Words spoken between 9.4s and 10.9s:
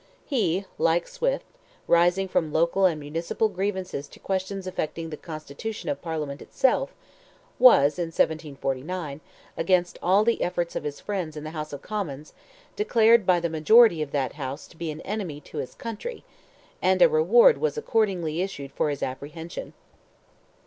against all the efforts of